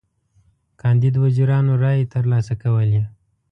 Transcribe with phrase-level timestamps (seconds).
[0.81, 3.01] کاندید وزیرانو رایی تر لاسه کولې.